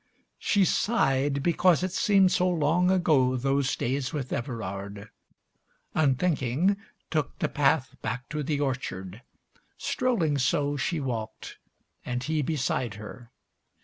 [0.01, 5.11] XV She sighed because it seemed so long ago, Those days with Everard;
[5.93, 6.77] unthinking
[7.11, 9.21] took The path back to the orchard.
[9.77, 11.59] Strolling so She walked,
[12.03, 13.29] and he beside her.